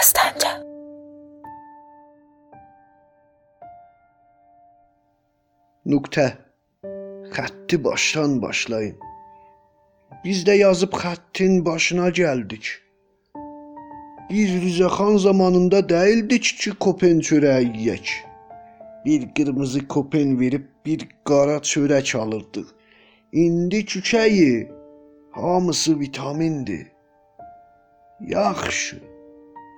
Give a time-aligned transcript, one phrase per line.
[0.00, 0.50] Səsləncə.
[5.92, 6.24] Nöqtə.
[7.34, 8.96] Xətti başdan başlayın.
[10.24, 12.70] Biz də yazıb xəttin başına gəldik.
[14.30, 18.14] Bir Rüzəxan zamanında deyildik ki, kopen çörəyi yeyək.
[19.04, 22.66] Bir qırmızı kopen verib bir qara çörək alırdıq.
[23.32, 24.72] İndi çükəyi
[25.30, 26.86] hamısı vitamindir.
[28.20, 29.09] Yaxşı.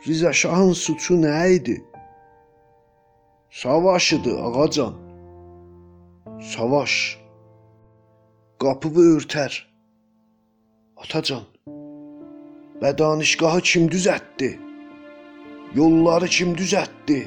[0.09, 1.85] Rıza Şahın suçu nə idi?
[3.51, 4.95] Savaşıdı ağacan.
[6.41, 7.19] Savaş.
[8.59, 9.53] Qapını örtər.
[10.97, 11.45] Atacan.
[12.83, 14.51] Və danışqahı kim düzəltdi?
[15.75, 17.21] Yolları kim düzəltdi?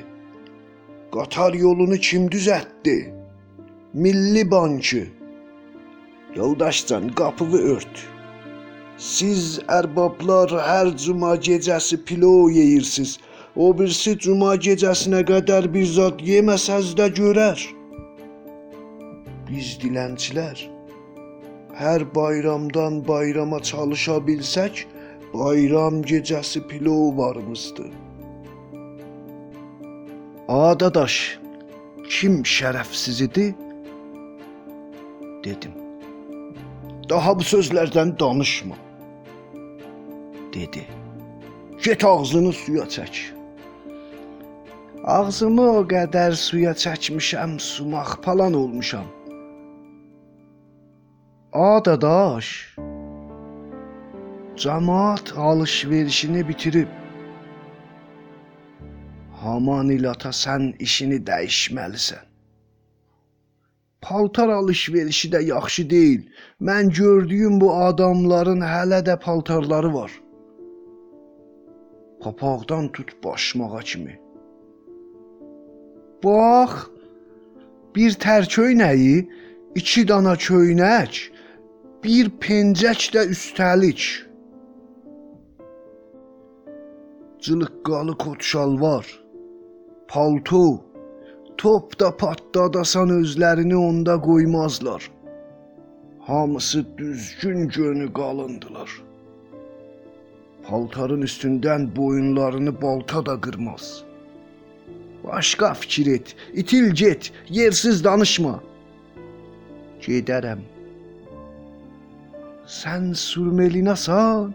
[1.14, 2.98] Qatar yolunu kim düzəltdi?
[3.94, 5.08] Milli Bankı.
[6.36, 8.15] Yoldaşcan qapını ört.
[8.98, 13.18] Siz ərbablar hər cuma gecəsi pilo yeyirsiniz.
[13.56, 17.60] O birisi cuma gecəsinə qədər bir zad yeməsəz də görər.
[19.50, 20.64] Biz dilənçilər
[21.76, 24.86] hər bayramdan bayrama çalışa bilsək,
[25.34, 27.92] bayram gecəsi pilov varımızdır.
[30.48, 31.40] Adadaş,
[32.10, 33.48] kim şərəfsiz idi?
[35.46, 35.72] dedim.
[37.10, 38.76] Daha bu sözlərdən danışma.
[40.56, 40.88] Dedi.
[41.84, 43.16] Get ağzını suya çək.
[45.04, 49.06] Ağzımı o qədər suya çəkmişəm, sumaq palan olmuşam.
[51.54, 52.76] Adadaş.
[54.56, 56.88] Cemaat alış-verişini bitirib.
[59.42, 62.24] Haman ilata sən işini dəyişməlisən.
[64.02, 66.22] Paltar alış-verişi də yaxşı deyil.
[66.62, 70.12] Mən gördüyüm bu adamların hələ də paltarları var.
[72.26, 74.20] Papaqdan tut başmağa kimi.
[76.24, 76.72] Bax,
[77.96, 79.30] bir tər köynəyi,
[79.78, 81.20] iki dana köynək,
[82.04, 84.02] bir pencək də üstəlik.
[87.46, 89.06] Cılıqqalı kot şalvar,
[90.08, 90.66] palto,
[91.62, 95.12] top da patdadasan özlərini onda qoymazlar.
[96.20, 99.05] Hamısı düzgün gönü qalındılar.
[100.68, 104.04] Paltarın üstündən boyunlarını balta da qırmaz.
[105.24, 108.60] Başqa fikir et, itil get, yersiz danışma.
[110.02, 110.60] Gedərəm.
[112.68, 114.54] Sən sürmelinasan?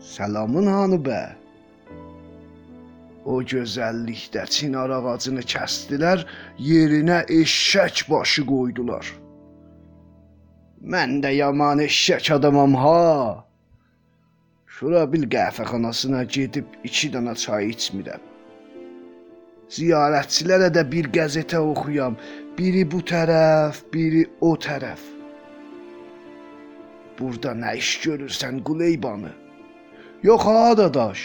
[0.00, 1.22] Salamın hanı bə?
[3.26, 6.22] O gözəllikdə çinar ağacını kəsdilər,
[6.58, 9.10] yerinə eşşək başı qoydular.
[10.82, 13.45] Mən də yaman eşşək adamam ha.
[14.76, 18.24] Şura bil qəhvəxanasına gedib 2 dana çay içmirəm.
[19.76, 22.18] Ziyarətçilərə də bir qəzetə oxuyam.
[22.58, 25.06] Biri bu tərəf, biri o tərəf.
[27.20, 29.32] Burada nə iş görürsən Quleybanı?
[30.28, 31.24] Yox ha dadaş.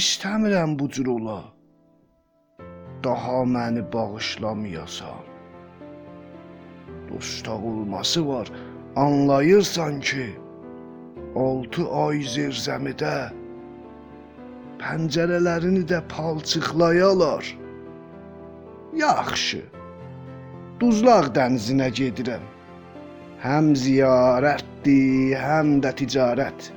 [0.00, 1.40] İstəmirəm bu cür ola.
[3.04, 5.26] Daha məni bağışlamayasan.
[7.10, 8.48] Dostaq olması var.
[8.96, 10.26] Anlayırsan ki,
[11.34, 13.14] 6 ay zirzəmidə
[14.78, 17.48] pəncərələrini də palçıqlayalar.
[19.00, 19.62] Yaxşı.
[20.78, 22.44] Duzlaq dənizinə gedirəm.
[23.42, 26.70] Həm ziyarətdir, həm də ticarət.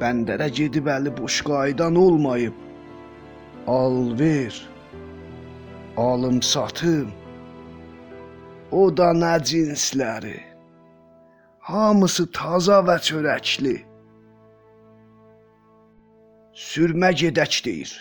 [0.00, 2.56] Bəndərə gedib əli boş qaydan olmayıb.
[3.78, 4.60] Alver,
[5.96, 7.08] alım satım.
[8.70, 10.49] O da nə cinsləri.
[11.70, 13.76] Hamısı taza və çörəkli.
[16.68, 17.92] Sürmə gedək deyir.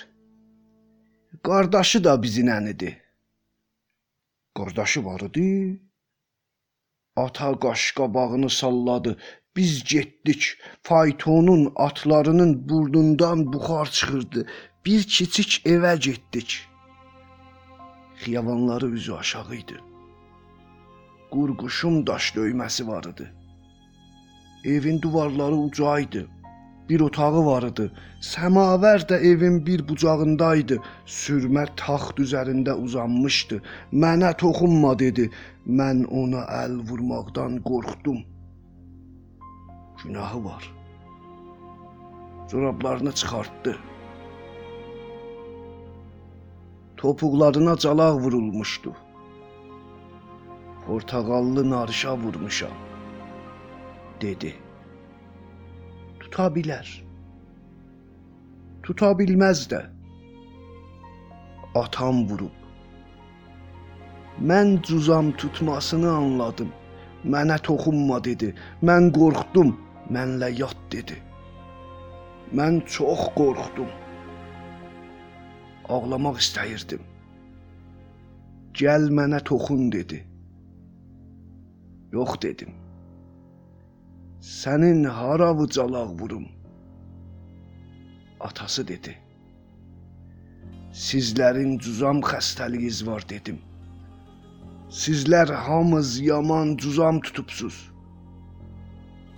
[1.46, 2.96] Qardaşı da bizinənidir.
[4.58, 5.46] Qardaşı var idi.
[7.16, 9.18] Ata qaş qabağını salladı.
[9.56, 10.42] Biz getdik.
[10.84, 14.48] Faytonun atlarının burnundan buxar çıxırdı.
[14.86, 16.50] Bir kiçik evə getdik.
[18.22, 19.78] Xiyavanları üzü aşağı idi.
[21.32, 23.39] Qurquşun daş döyməsi var idi.
[24.66, 26.28] Evin divarları uca idi.
[26.90, 27.92] Bir otağı var idi.
[28.22, 30.80] Səmavər də evin bir bucağındaydı.
[31.06, 33.62] Sürmə taxt üzərində uzanmışdı.
[33.94, 35.30] Mənə toxunma dedi.
[35.68, 38.24] Mən ona əl vurmaqdan qorxdum.
[40.04, 40.74] Günahı var.
[42.52, 43.78] Corablarını çıxartdı.
[46.98, 48.94] Topuqlarına calaq vurulmuşdu.
[50.88, 52.72] Portağallı narışa vurmuşam,
[54.22, 54.54] dedi.
[56.20, 56.88] Tuta bilər.
[58.84, 59.82] Tuta bilməz də.
[61.80, 62.56] Atam vurub.
[64.40, 66.72] Mən cuzam tutmasını anladım.
[67.26, 68.54] Mənə toxunma dedi.
[68.82, 69.76] Mən qorxdum.
[70.10, 71.18] Mənlə yat dedi.
[72.56, 73.92] Mən çox qorxdum.
[75.90, 77.04] Ağlamaq istəyirdim.
[78.80, 80.24] Gəl mənə toxun dedi.
[82.14, 82.74] Yox dedim.
[84.40, 86.48] Sənin hara vıcalaq vurum?
[88.40, 89.18] Atası dedi.
[90.94, 93.58] Sizlərin cuzam xəstəliyiz var dedim.
[94.90, 97.92] Sizlər hamız yaman cuzam tutubsuz.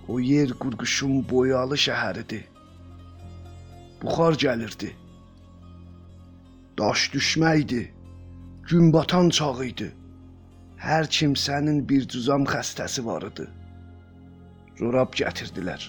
[0.08, 2.44] O yer qurquşun boyalı şəhəridir.
[4.02, 4.92] Buxar gəlirdi.
[6.78, 7.82] Daş düşməkdi.
[8.68, 9.90] Gün batan çağı idi.
[10.78, 13.48] Hər kimsənin bir cuzam xəstəsi var idi.
[14.78, 15.84] Zorab gətirdilər.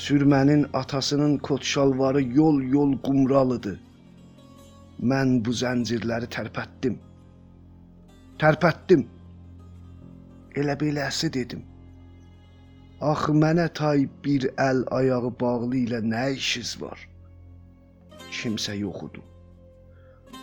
[0.00, 3.72] Sürmənin atasının kot şalvarı yol-yol qumralıdı.
[5.12, 6.96] Mən bu zəncirləri tərpətdim.
[8.42, 9.04] Tərpətdim.
[10.60, 11.64] Elə beləsi dedim.
[13.12, 17.06] Axı mənə tay bir əl ayağı bağlı ilə nə işiniz var?
[18.38, 19.22] Kimsə yox idi.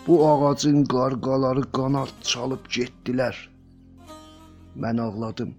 [0.07, 3.37] Bu ağacın qarqaları qanad çalıb getdilər.
[4.83, 5.55] Mən ağladım.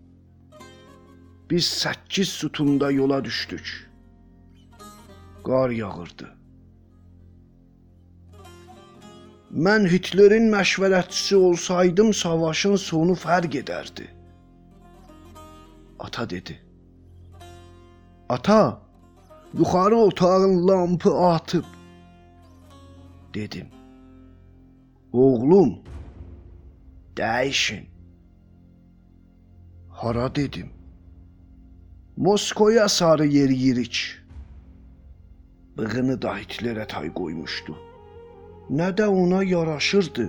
[1.51, 3.91] Biz 8 sütunda yola düşdük.
[5.45, 6.39] Qar yağırdı.
[9.55, 14.05] Mən Hitlerin məşvərətçisi olsaydım, savaşın sonu fərq edərdi.
[15.99, 16.59] Ata dedi.
[18.29, 18.83] Ata,
[19.55, 21.65] yuxarı otağın lampı atıb.
[23.35, 23.69] Dedim.
[25.13, 25.79] Oğlum,
[27.17, 27.85] dəyişin.
[29.89, 30.78] Hara dedim.
[32.19, 33.97] Moskvaya sarı yeriyirik.
[35.77, 37.75] Bığını da Hitlerə tay qoymuşdu.
[38.79, 40.25] Nə də ona yaraşırdı.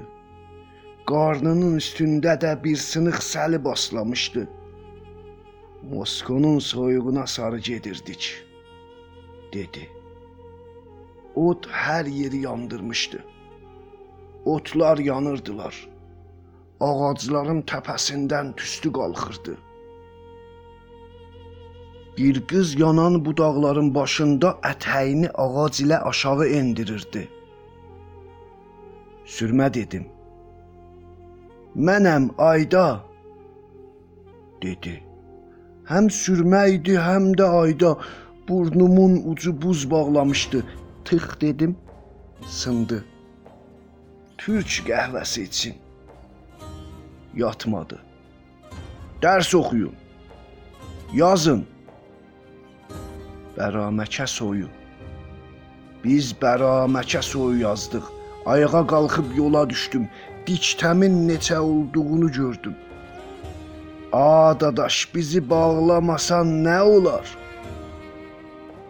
[1.10, 4.44] Qarnının üstündə də bir sınıq səli baslamışdı.
[5.94, 8.28] Moskonun soyuğuna sarı gedirdik,
[9.54, 9.90] dedi.
[11.36, 13.24] Ot hər yeri yandırmışdı.
[14.46, 15.90] Otlar yanırdılar.
[16.80, 19.58] Ağacların təpəsindən tüstü qalxırdı.
[22.20, 27.22] Bir qız yanan budaqların başında ətəyini ağac ilə aşağı endirirdi.
[29.36, 30.04] Sürmə dedim.
[31.76, 32.84] Mənəm ayda
[34.66, 34.98] dedi.
[35.92, 37.94] Həm sürmə idi, həm də ayda
[38.50, 40.66] burnumun ucu buz bağlamışdı.
[41.06, 41.78] Tıx dedim,
[42.48, 43.06] sındı.
[44.38, 45.76] Türk qəhvəsi için.
[47.36, 48.00] Yatmadı.
[49.22, 49.96] Dərs oxuyun.
[51.14, 51.79] Yazın.
[53.60, 54.70] Bəraməkə soyu.
[56.04, 58.06] Biz bəraməkə soyu yazdıq.
[58.46, 60.08] Ayağa qalxıb yola düşdüm.
[60.48, 62.76] Dikdəmin neçə olduğunu gördüm.
[64.14, 67.28] A dadaş, bizi bağlamasan nə olar?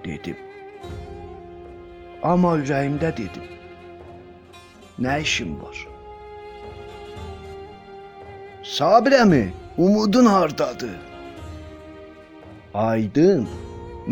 [0.05, 0.37] dedim.
[2.23, 3.47] Amma ürəyimdə dedim.
[4.99, 5.77] Nə işim var?
[8.63, 9.45] Sabirəmi,
[9.77, 10.97] umudun hardadır?
[12.73, 13.47] Aydın,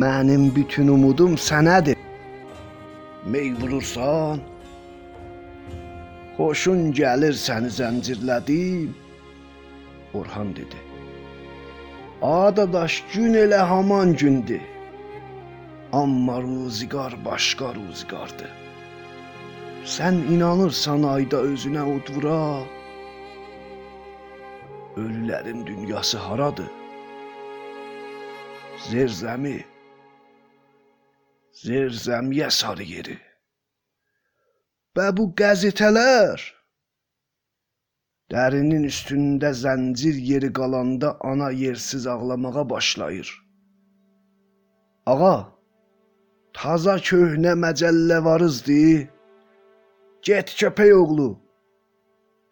[0.02, 1.98] mənim bütün umudum sənədir.
[3.32, 4.40] Mey vurursan,
[6.38, 8.94] xoşun gəlir səni zəncirlədim.
[10.18, 10.80] Orhan dedi.
[12.22, 14.62] Adadaş gün elə haman gündür.
[15.94, 18.54] Amma ruzigar başqa ruzigardır.
[19.96, 22.42] Sən inanırsan ayda özünə od vura.
[24.98, 26.72] Ölülərin dünyası haradır?
[28.90, 29.58] Zerzəmi.
[31.64, 33.18] Zerzəmiyə sarı yeri.
[34.98, 36.44] Və bu qəzetələr
[38.34, 43.30] Dərinin üstündə zəncir yeri qalanda ana yersiz ağlamağa başlayır.
[45.14, 45.38] Ağa,
[46.58, 48.82] taza köhnə məcəllə varızdı.
[50.28, 51.30] Get köpək oğlu.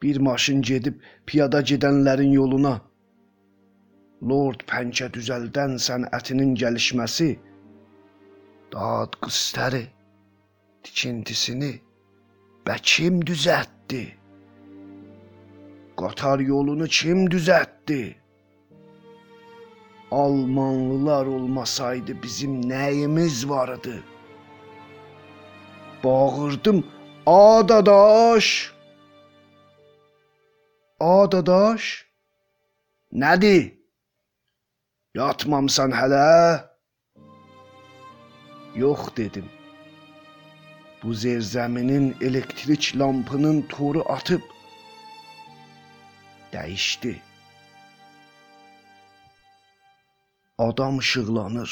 [0.01, 2.75] Bir maşın gedib piyada gedənlərin yoluna.
[4.29, 7.29] Lord Pəncə düzəldən sənətinin gəlişməsi,
[8.75, 9.86] dad qıstəri,
[10.84, 11.72] tikintisini
[12.67, 14.03] və kim düzəltdi?
[16.00, 18.01] Qatar yolunu kim düzəltdi?
[20.12, 23.96] Almanlılar olmasaydı bizim nəyimiz vardı?
[26.03, 26.84] Bağırdım,
[27.25, 28.74] "A dadaş!
[31.00, 31.84] A dadaş!
[33.12, 33.63] Nədir?
[35.15, 36.75] Yatmamsan hələ?"
[38.75, 39.46] Yox dedim.
[41.05, 44.41] bu zerzəminin elektrik lampının toru atıb
[46.53, 47.13] dəyişdi.
[50.58, 51.72] Adam işıqlanır.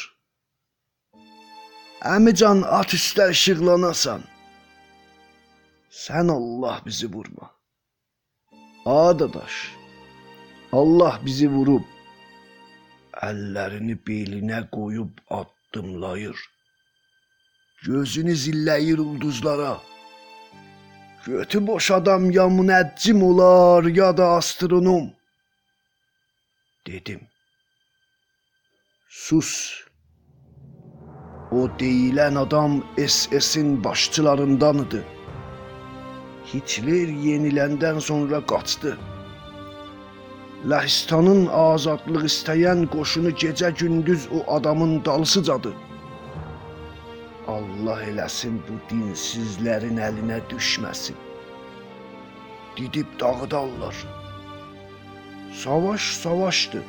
[2.16, 4.22] Əmican at üstə işıqlanasan.
[6.04, 7.48] Sən Allah bizi vurma.
[8.86, 9.56] Adadaş.
[10.80, 11.86] Allah bizi vurub
[13.30, 16.53] əllərini belinə qoyub addımlayır.
[17.86, 19.82] Gözünü zilləyir ulduzlara.
[21.26, 25.12] Götü boş adam ya müneccim olar ya da astronom.
[26.88, 27.22] Dedim.
[29.10, 29.84] Sus.
[31.52, 35.04] O deyilən adam SS-in başçılarındandı.
[36.54, 38.98] Hitler yeniləndən sonra qaçdı.
[40.72, 45.93] Ləhstanın azadlıq istəyən qoşunu gecə-gündüz o adamın dalısıcadır.
[47.48, 51.18] Allah eləsin bu dinsizlərin əlinə düşməsin.
[52.78, 53.96] Didib dağıdarlar.
[55.54, 56.84] Savaş savaşdır.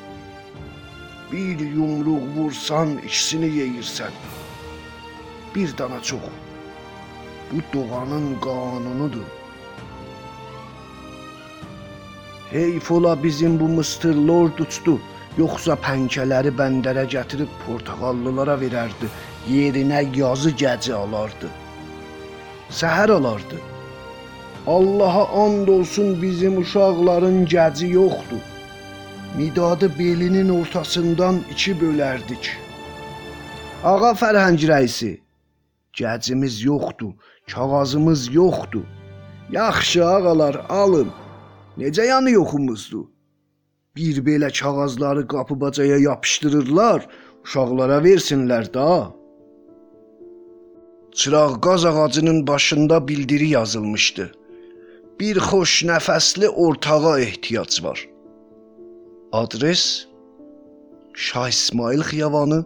[1.32, 4.14] Bir yumruq vursan ikisini yeyirsən.
[5.54, 6.23] Bir dana çox.
[7.52, 9.26] Bu doğanın qanunudur.
[12.50, 14.14] Heyf ola bizim bu Mr.
[14.28, 15.00] Lord uçdu.
[15.38, 19.08] Yoxsa pənkələri bəndərə gətirib portağallılara verərdi.
[19.48, 21.48] Yerinə yazı gəci alardı.
[22.70, 23.58] Səhər alardı.
[24.66, 28.44] Allaha and olsun bizim uşaqların gəci yoxdur.
[29.36, 32.44] Midadı belinin ortasından iki bölərdik.
[33.84, 35.20] Ağa Fərhəng rəisi,
[35.92, 37.12] gəcimiz yoxdur,
[37.52, 38.86] kağızımız yoxdur.
[39.50, 41.10] Yaxşı ağalar, alın.
[41.78, 43.04] Necə yanı yoxumuzdur?
[43.96, 47.06] Bir belə kağızları qapı bacaya yapışdırırlar,
[47.44, 49.12] uşaqlara versinlər da.
[51.14, 54.33] Çıraq qaz ağacının başında bildiri yazılmışdı.
[55.21, 58.09] Bir xoş nəfəsli ortağa ehtiyac var.
[59.33, 60.06] Adres
[61.14, 62.64] Şah İsmail xiyabanı,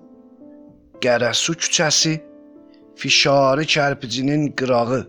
[1.05, 2.15] Qərəsu küçəsi,
[2.97, 5.03] Fişari kərpicinin qırağı,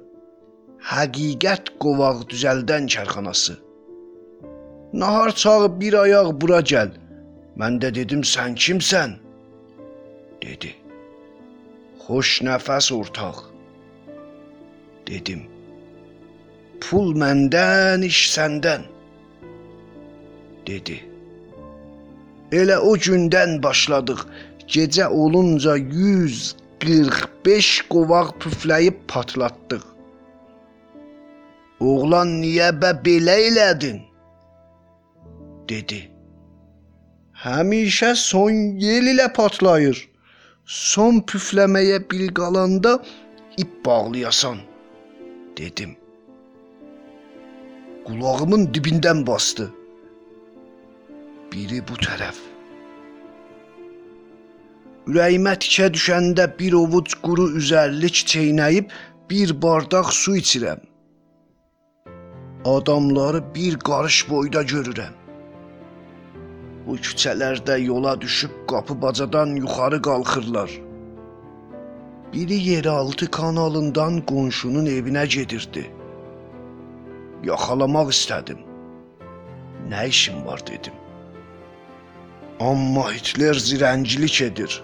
[0.91, 3.55] Həqiqət qovaq düzəldən kərxanası.
[4.93, 6.91] Nahar çağı bir ayaq bura gəl.
[7.59, 9.15] Mən də dedim sən kimsən?
[10.43, 10.75] Dedi.
[12.09, 13.37] Xoş nəfəs ortaq.
[15.07, 15.43] Dedim.
[16.81, 18.83] Pul məndən, iş səndən.
[20.67, 20.97] Dedi.
[22.59, 24.25] Elə o gündən başladıq.
[24.73, 29.85] Gecə olunca 145 qovaq püfləyib patlatdıq.
[31.79, 34.09] Oğlan niyə bə belə elədin?
[35.69, 36.01] dedi.
[37.43, 40.08] Həmişə son yel ilə patlayır.
[40.69, 42.91] Son püfləməyə bil qalanda
[43.57, 44.59] ip bağlayasan,
[45.57, 45.95] dedim.
[48.05, 49.65] Qulağımın dibindən bastı.
[51.49, 52.43] Biri bu tərəf.
[55.09, 58.93] Ürəyimə tikə düşəndə bir ovuc quru üzərlik çeynəyib
[59.31, 60.85] bir bardaq su içirəm.
[62.75, 65.17] Adamları bir qarış boyda görürəm.
[66.89, 70.71] Bu küçələrdə yola düşüb qapı bacadan yuxarı qalxırlar.
[72.33, 75.83] Biri yeraltı kanalından qonşunun evinə gedirdi.
[77.49, 78.65] Yaxalamaq istədim.
[79.91, 80.97] Nə işim var dedim.
[82.71, 84.81] Amma Hitler zirəncilik edir.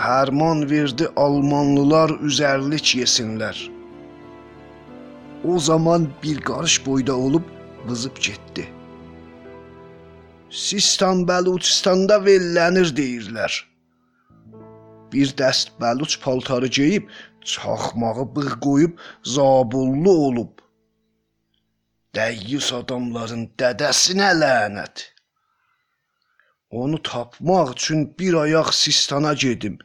[0.00, 3.64] Fərman verdi Almanlılar üzərlik yesinlər.
[5.44, 8.72] O zaman bir qarış boyda olub vızıb getdi.
[10.52, 13.54] Sistan Bəluçistanda vellənir deyirlər.
[15.12, 17.06] Bir dəst bəluç paltarı geyib,
[17.52, 18.98] çaxmağı bığ qoyub
[19.34, 20.60] zabullu olub.
[22.12, 25.06] Dəyyus adamların dədəsinə lənət.
[26.70, 29.78] Onu tapmaq üçün bir ayaq Sistana gedim,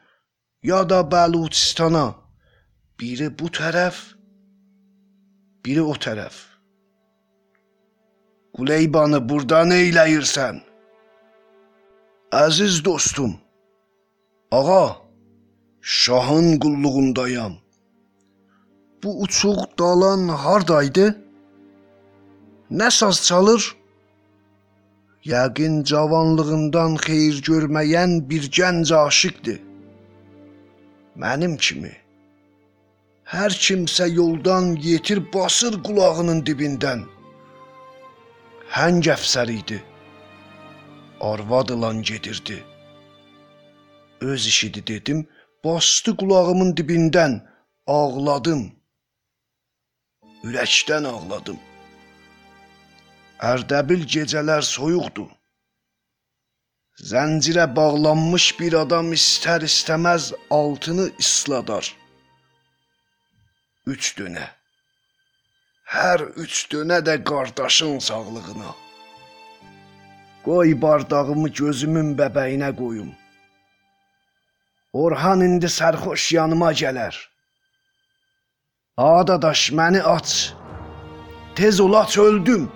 [0.64, 2.08] ya da Bəluçistana.
[3.00, 4.04] Biri bu tərəf,
[5.64, 6.57] biri o tərəf.
[8.58, 10.56] Quleybanı burada nə eləyirsən?
[12.34, 13.34] Əziz dostum,
[14.60, 14.86] ağa,
[15.82, 17.54] şahın qulluğundayam.
[19.04, 21.06] Bu uçuq dalan hardaydı?
[22.80, 23.68] Nə saz çalır?
[25.34, 29.60] Yəqin cavanlığından xeyir görməyən bir gənc aşiqdir.
[31.26, 31.94] Mənim kimi.
[33.36, 37.06] Hər kimsə yoldan yetir basır qulağının dibindən
[38.76, 39.80] həng əfsər idi.
[41.22, 42.64] Arvad ilan gedirdi.
[44.22, 45.28] Öz işidi dedim,
[45.64, 47.42] bastı qulağımın dibindən.
[47.88, 48.64] ağladım.
[50.48, 51.60] Ürəkdən ağladım.
[53.52, 55.30] Ərdəbil gecələr soyuqdur.
[57.12, 61.96] Zəncirə bağlanmış bir adam istər istəməz altını isladar.
[63.86, 64.57] Üç dönə.
[65.88, 68.72] Hər üç dönə də qardaşın sağlığına.
[70.44, 73.14] Qoy bardağımı gözümün bəbəyinə qoyum.
[74.94, 77.16] Orhan indi sərxoş yanıma gələr.
[78.98, 80.54] Adadaş məni aç.
[81.56, 82.70] Tez ol aç öldüm.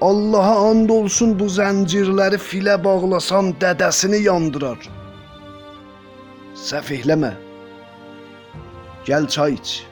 [0.00, 4.78] Allaha and olsun bu zəncirləri filə bağlasam dədəsini yandırar.
[6.68, 7.36] Səhv eləmə.
[9.06, 9.82] Gəl çay iç.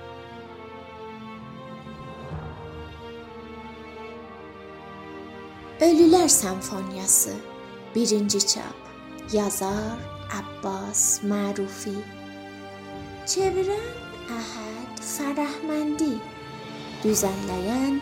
[5.80, 7.32] Ölüler Senfonyası
[7.94, 8.40] 1.
[8.40, 8.74] çap
[9.32, 9.98] Yazar
[10.34, 11.90] Abbas Marufi
[13.26, 13.94] Çeviren
[14.30, 16.18] Ahad Farahmendi
[17.04, 18.00] Düzenleyen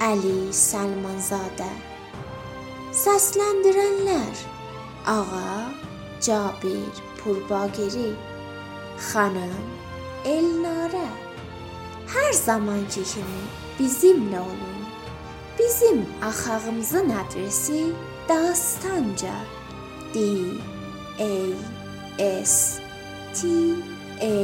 [0.00, 1.70] Ali Salmanzade
[2.92, 4.36] Seslendirenler
[5.06, 5.72] Ağa
[6.20, 6.92] Cabir
[7.24, 8.14] Purbagiri
[9.12, 9.70] Hanım
[10.24, 11.08] Elnare
[12.06, 13.40] Her zamanki kimi
[13.78, 14.79] bizimle olun.
[15.64, 17.86] Bizim axağımızın adresi
[18.28, 19.34] Dastanca
[20.14, 20.18] D
[21.18, 22.82] A S
[23.34, 23.48] T
[24.20, 24.34] A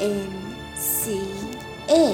[0.00, 0.30] N
[0.76, 1.10] C
[1.88, 2.12] A